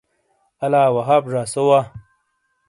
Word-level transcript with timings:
الا 0.63 0.81
وہاب 0.95 1.23
زا 1.31 1.43
سو 1.53 1.63
وا۔ 1.69 1.79